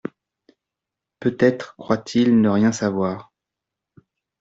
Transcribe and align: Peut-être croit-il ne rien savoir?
Peut-être 1.19 1.75
croit-il 1.75 2.41
ne 2.41 2.49
rien 2.49 2.71
savoir? 2.71 3.31